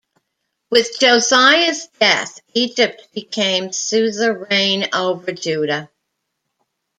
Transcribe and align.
With 0.71 0.99
Josiah's 0.99 1.85
death 1.99 2.39
Egypt 2.55 3.09
became 3.13 3.71
suzerain 3.71 4.89
over 4.95 5.31
Judah. 5.31 5.91